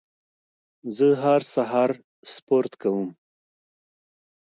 زه 0.95 1.07
هر 1.23 1.41
سهار 1.53 1.91
سپورت 2.31 2.71
کوم. 2.81 3.07